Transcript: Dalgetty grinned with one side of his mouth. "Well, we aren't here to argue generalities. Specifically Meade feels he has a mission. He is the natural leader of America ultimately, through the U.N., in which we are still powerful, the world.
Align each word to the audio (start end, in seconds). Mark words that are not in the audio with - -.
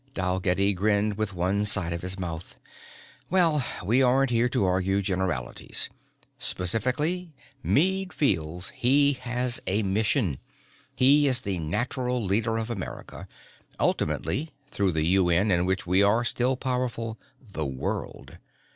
Dalgetty 0.15 0.73
grinned 0.73 1.15
with 1.15 1.31
one 1.35 1.63
side 1.63 1.93
of 1.93 2.01
his 2.01 2.17
mouth. 2.17 2.59
"Well, 3.29 3.63
we 3.85 4.01
aren't 4.01 4.31
here 4.31 4.49
to 4.49 4.65
argue 4.65 4.99
generalities. 4.99 5.91
Specifically 6.39 7.35
Meade 7.61 8.11
feels 8.11 8.71
he 8.71 9.13
has 9.13 9.61
a 9.67 9.83
mission. 9.83 10.39
He 10.95 11.27
is 11.27 11.41
the 11.41 11.59
natural 11.59 12.19
leader 12.19 12.57
of 12.57 12.71
America 12.71 13.27
ultimately, 13.79 14.49
through 14.71 14.93
the 14.93 15.05
U.N., 15.05 15.51
in 15.51 15.67
which 15.67 15.85
we 15.85 16.01
are 16.01 16.25
still 16.25 16.57
powerful, 16.57 17.19
the 17.39 17.67
world. 17.67 18.39